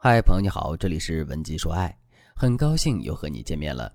[0.00, 1.92] 嗨，朋友你好，这里是文姬说爱，
[2.32, 3.92] 很高兴又和你见面了。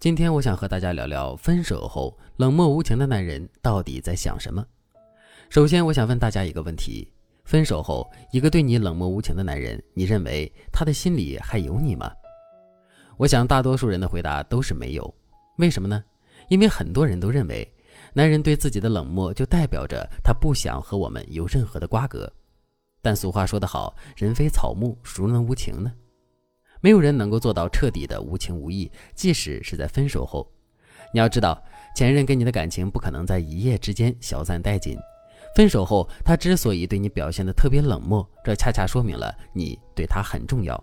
[0.00, 4.66] 今天我想和大家聊聊分手后冷漠无情的男人到底在想什么。
[5.48, 7.08] 首先，我想问大家一个问题：
[7.44, 12.10] 分手后一个对你冷漠无情的男人，你认为他的心里还有你吗？
[13.16, 15.14] 我想大多数人的回答都是没有。
[15.58, 16.02] 为什么呢？
[16.48, 17.72] 因为很多人都认为，
[18.12, 22.28] 男人对自己的冷漠就代表着他不想和我们有任何的瓜葛。
[23.06, 25.92] 但俗话说得好，人非草木，孰能无情呢？
[26.80, 30.44] 没有人能够做到彻底的无情无义，即使是在分手后。
[31.14, 31.62] 你要知道，
[31.94, 34.98] 前任跟你的感情不可能在一夜之间消散殆尽。
[35.54, 40.82] 分手后，他之所以对你表现的特别冷漠，这恰恰说明了你对他很重要。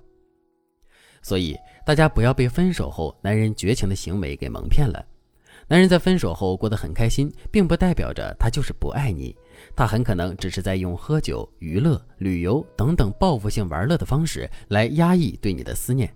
[1.21, 5.05] 所以，大家不要被分手后男人绝情的行为给蒙骗了。
[5.73, 9.35] 男人在分手后过得很开心，并不代表着他就是不爱你。
[9.75, 16.07] 他很可能只是在用喝酒、娱乐、旅游等等报复性玩乐的方式来压抑对你的思念，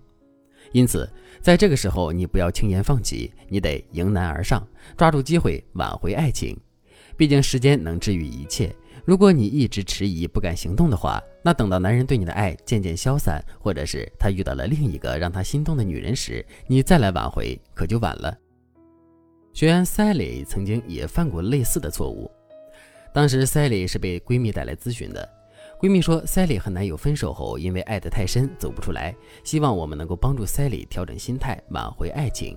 [0.73, 4.63] 因此，在这个时候你不要轻言放弃，你得迎难而上，
[4.95, 6.55] 抓住机会挽回爱情。
[7.17, 8.71] 毕竟时间能治愈一切。
[9.05, 18.37] 如果你一直迟疑不敢行动的话，那等到男人对你的爱渐渐消散，或者是他遇到了另一个让他心动的女人时，你再来挽回可就晚了。
[19.57, 22.29] 学员 Sally 曾经也犯过类似的错误。
[23.11, 25.27] 当时，Sally 是被闺蜜带来咨询的。
[25.79, 32.55] 闺蜜说，Sally 和男友分手后，因为爱得太深，走不出来，希望我们能够帮助 Sally 调整心态，挽回爱情。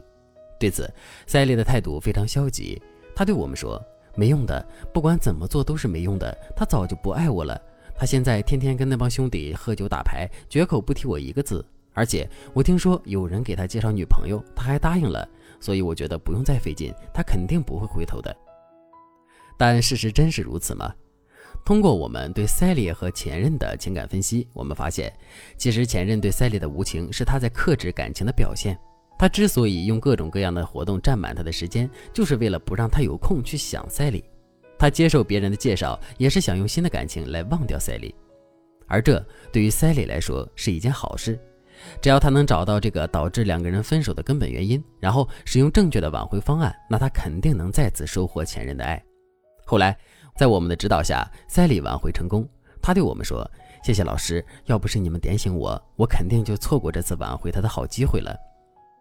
[0.59, 0.93] 对此
[1.27, 2.79] ，Sally 的态度非常消极。
[3.17, 3.83] 她对我们说
[4.15, 6.37] ：“没用的，不管怎么做都是没用的。
[6.55, 7.59] 他早就不爱我了。
[7.95, 11.65] 他现在天天跟那帮兄弟喝酒打牌，绝口不提我一个字。
[11.95, 15.27] 而且我听说有人给他介绍女朋友，他还答应了。
[15.61, 18.35] 所以我觉得不用再费劲，他肯定不会回头的。”
[19.57, 20.93] 但事实真是如此吗？
[21.65, 25.13] 通过我们对赛利和前任的情感分析，我们发现，
[25.59, 28.79] 其实前任对赛利的无情是他在克制感情的表现。
[29.19, 34.25] 他之所以用各种各样的活动占满他的时间，就是为了不让他有空去想赛利。
[34.79, 38.15] 他接受别人的介绍，也是想用新的感情来忘掉赛利。
[38.87, 41.39] 而这对于赛利来说是一件好事，
[42.01, 49.03] 只要他能找到这个导致两个人分手的根本原因，然后使用正确的挽回方案，那他肯定能再次收获前任的爱。
[49.65, 49.97] 后来，
[50.37, 52.49] 在我们的指导下，赛里挽回成功。
[52.83, 53.49] 他对我们说
[53.85, 58.35] ：“谢谢老师，要不是你们点醒我，我肯定就错过这次挽回他的好机会了。”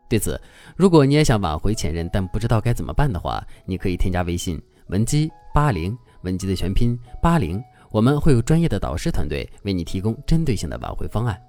[0.10, 0.40] 对此，
[0.76, 11.40] 如果你也想挽回前任，但不知道该怎么办的话，你可以添加微信文姬八零，文姬的全拼八零，我们会有专业的导师团队为你提供针对性的挽回方案。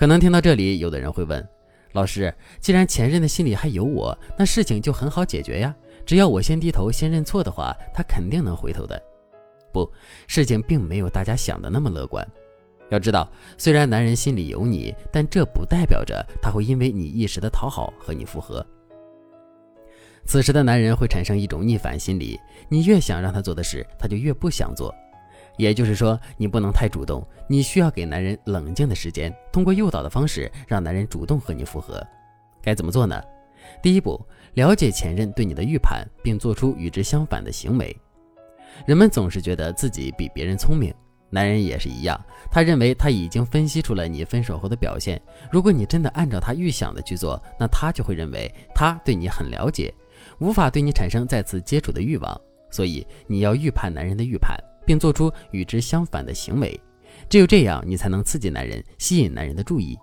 [0.00, 1.46] 可能听到这里，有的人会问
[1.92, 8.98] ：“老师，既然前任的心里还有我，那事情就很好解决呀？”只要我先低头，先认错的话，他肯定能回头的。
[9.74, 9.86] 不，
[10.26, 12.26] 事情并没有大家想的那么乐观。
[12.88, 18.66] 要知道，虽然男人心里有你，但这不代表着他会因为你一时的讨好和你复合。
[20.24, 22.40] 此时的男人会产生一种逆反心理，
[22.70, 24.94] 你越想让他做的事，他就越不想做。
[25.60, 32.04] 也就是说，你不能太主动，你需要给男人冷静的时间，通过诱导的方式让男人主动和你复合。
[32.62, 33.22] 该怎么做呢？
[33.82, 34.20] 第一步。
[34.54, 37.96] 了解前任对你的预判，并做出与之相反的行为。
[38.84, 40.92] 人们总是觉得自己比别人聪明，
[41.30, 42.20] 男人也是一样。
[42.50, 45.22] 他认为他已经分析出了你分手后的表现。
[45.52, 49.94] 如果你真的按照他预想的去做，那他就会认为他对你很了解，
[50.40, 52.40] 无法对你产生再次接触的欲望。
[52.72, 54.58] 所以你要预判男人的预判，
[54.90, 56.78] 并做出与之相反的行为。
[57.28, 59.96] 只有这样，你才能刺激男人，吸引男人的注意。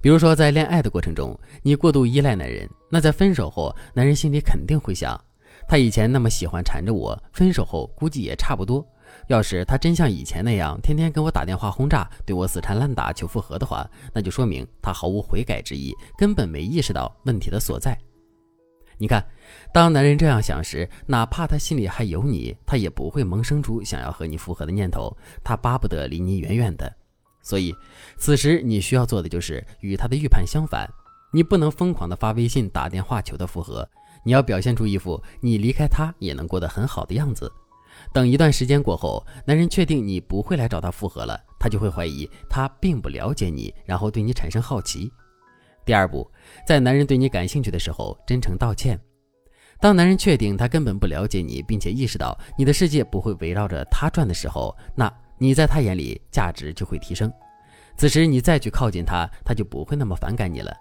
[0.00, 5.20] 比如说，在恋爱的过程中，你过度依赖男人，那在分手后，男人心里肯定会想：
[5.66, 8.86] 他以前那么喜欢缠着我，分手后估计也差不多。
[9.26, 17.98] 要是他真像以前那样，天天跟我打电话轰炸，对我死缠烂打求复合的话，那就说明他毫无悔改之意，根本没意识到问题的所在。
[18.98, 19.24] 你看，
[19.72, 26.92] 当男人这样想时，哪怕他心里还有你，他也不会萌生出想要和你复合的念头，他巴不得离你远远的。
[27.40, 27.72] 所以，
[28.16, 30.88] 此时你需要做的就是与他的预判相反。
[31.30, 33.88] 你不能疯狂的发微信、打电话求他复合，
[34.24, 37.50] 你要表现出一副你离开他也能过得很好的样子。
[38.12, 45.10] 等一段时间过后，男人确定你不会来找他复合了，他就会怀疑他并不了解你，然后对你产生好奇。
[45.88, 46.30] 第二步，
[46.66, 49.00] 在男人对你感兴趣的时候，真诚道歉。
[49.80, 55.10] 当男人确定他根本不了解你，并且意识到你的世界不会围绕着他转的时候，那。
[55.40, 57.32] 你在他眼里价值就会提升，
[57.96, 60.76] 此时你再去靠近他，他就不会那么反感你了。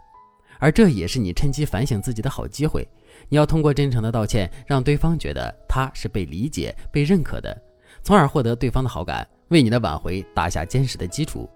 [0.57, 2.86] 而这也是你趁机反省自己的好机会。
[3.30, 7.56] 你要通过真诚的道歉，让对方觉得他是被理解、被认可的，
[8.01, 11.48] 从而获得对方的好感，为你的挽回打下坚实的基础。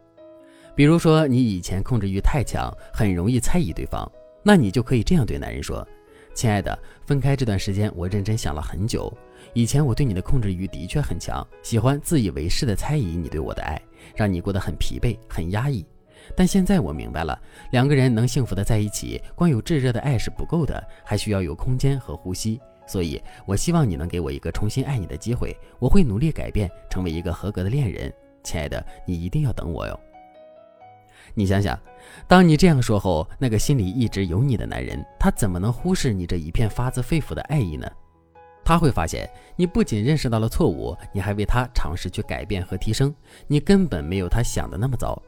[0.82, 4.12] 比如说，你以前控制欲太强，很容易猜疑对方，
[4.42, 5.88] 那你就可以这样对男人说
[6.34, 6.76] ：“亲爱的，
[7.06, 9.16] 分开这段时间，我认真想了很久。
[9.54, 13.80] 以前我对你的控制欲的确很强，喜欢自以为是的猜疑你对我的爱，
[14.16, 15.86] 让你过得很疲惫、很压抑。
[16.36, 17.40] 但现在我明白了，
[17.70, 22.60] 两个人能幸福的在一起，光有炙热的爱是不够的，还需要有空间和呼吸。
[22.88, 28.12] 所以，我希望你能给我一个重新爱你的机会，我会努力改变，成为一个合格的恋人。
[28.42, 29.96] 亲爱的，你一定要等我哟。”
[31.34, 31.80] 你想想，
[32.28, 37.90] 当你这样说后，那个心里一直有你的男人，他怎么能忽视你这一片发自肺腑的爱意呢？
[38.64, 43.14] 他会发现，你不仅认识到了错误，你还为他尝试去改变和提升，
[43.48, 45.20] 你根本没有他想的那么糟。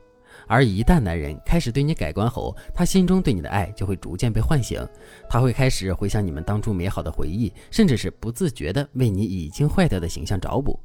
[0.48, 4.86] 而一旦男人开始对你改观后，他心中对你的爱就会逐渐被唤醒，
[5.30, 10.80] 他会开始回想你们当初美好的回忆，甚至是不自觉地为你已经坏掉的形象找补。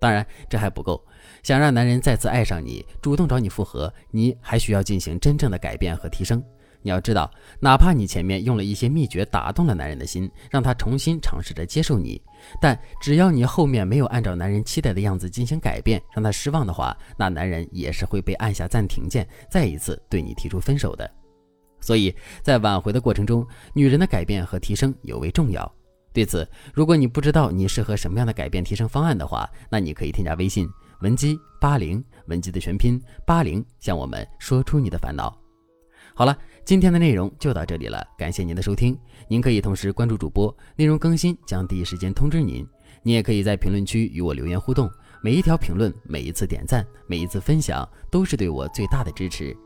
[0.00, 1.00] 当然，这还不够。
[1.42, 6.42] 想让男人再次爱上你，主动找你复合，你还需要进行真正的改变和提升。
[6.82, 7.30] 你要知道，
[7.60, 12.20] 哪怕你前面用了一些秘诀打动了男人的心，让他重新尝试着接受你，
[12.58, 21.08] 但只要你后面没有按照男人期待的样子进行改变，让他失望的话，那男人也是会被按下暂停键，再一次对你提出分手的。
[21.82, 25.70] 所以在挽回的过程中，女人的改变和提升尤为重要。
[26.12, 30.68] 对此，如果你不知道你适合什么样的改变提升方案的话，那你可以添加微信
[31.02, 35.36] 文姬八零，文姬的全拼八零，向我们说出你的烦恼。
[36.12, 38.98] 好了，今天的内容就到这里了，感谢您的收听。
[39.28, 42.66] 您可以同时关注主播，内容更新将第一时间通知您。
[43.02, 44.90] 你也可以在评论区与我留言互动，
[45.22, 49.56] 每一条评论、每一次点赞、每一次分享，都是对我最大的支持。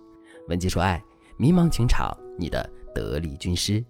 [0.48, 1.02] 文姬说爱，
[1.38, 3.84] 迷茫情场，你的得力军师。